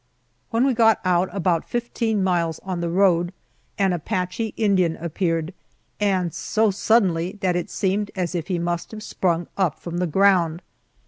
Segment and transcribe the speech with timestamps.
[0.49, 3.31] When we got out about fifteen miles on the road,
[3.77, 5.53] an Apache Indian appeared,
[5.99, 10.07] and so suddenly that it seemed as if he must have sprung up from the
[10.07, 10.63] ground.